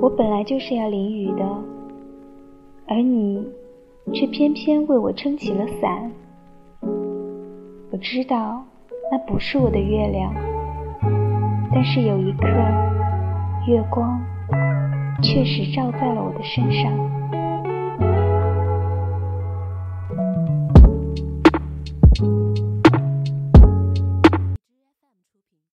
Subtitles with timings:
[0.00, 1.44] 我本来就是要淋雨的，
[2.86, 3.44] 而你
[4.12, 6.10] 却偏偏为我撑起了伞。
[7.90, 8.64] 我知道
[9.10, 10.32] 那不是我的月亮，
[11.74, 12.46] 但是有一刻，
[13.66, 14.20] 月光
[15.20, 16.92] 确实照在了我的身上。